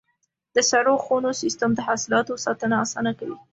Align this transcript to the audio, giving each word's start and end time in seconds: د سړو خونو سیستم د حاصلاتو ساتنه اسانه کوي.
د 0.55 0.57
سړو 0.69 0.93
خونو 1.05 1.29
سیستم 1.41 1.69
د 1.75 1.79
حاصلاتو 1.87 2.33
ساتنه 2.45 2.75
اسانه 2.85 3.11
کوي. 3.19 3.37